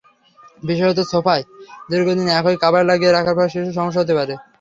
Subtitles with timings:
[0.63, 1.43] বিশেষত সোফায়
[1.89, 4.33] দীর্ঘদিন একই কাভার লাগিয়ে রাখার ফলে শিশুর সমস্যা হতে পারে।